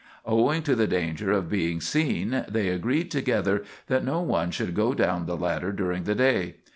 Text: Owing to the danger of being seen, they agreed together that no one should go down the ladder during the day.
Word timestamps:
Owing 0.25 0.63
to 0.63 0.73
the 0.75 0.87
danger 0.87 1.31
of 1.31 1.47
being 1.47 1.79
seen, 1.79 2.43
they 2.49 2.69
agreed 2.69 3.11
together 3.11 3.63
that 3.85 4.03
no 4.03 4.19
one 4.23 4.49
should 4.49 4.73
go 4.73 4.95
down 4.95 5.27
the 5.27 5.37
ladder 5.37 5.71
during 5.71 6.05
the 6.05 6.15
day. 6.15 6.55